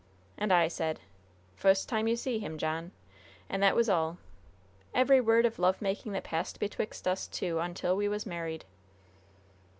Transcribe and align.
"And 0.35 0.51
I 0.51 0.67
said: 0.67 0.99
'Fust 1.55 1.87
time 1.87 2.07
you 2.07 2.15
see 2.15 2.39
him, 2.39 2.57
John.' 2.57 2.89
And 3.47 3.61
that 3.61 3.75
was 3.75 3.87
all. 3.87 4.17
Every 4.95 5.21
word 5.21 5.45
of 5.45 5.59
love 5.59 5.79
making 5.79 6.11
that 6.13 6.23
passed 6.23 6.59
betwixt 6.59 7.07
us 7.07 7.27
two 7.27 7.59
until 7.59 7.95
we 7.95 8.07
was 8.07 8.25
married." 8.25 8.65